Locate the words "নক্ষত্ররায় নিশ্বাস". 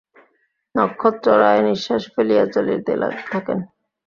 0.75-2.03